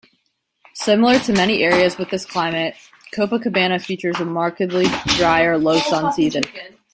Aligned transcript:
Similar 0.73 1.19
to 1.19 1.33
many 1.33 1.61
areas 1.61 1.99
with 1.99 2.09
this 2.09 2.25
climate, 2.25 2.73
Copacabana 3.13 3.79
features 3.79 4.19
a 4.19 4.25
markedly 4.25 4.85
drier 5.09 5.59
"low-sun" 5.59 6.11
season. 6.13 6.41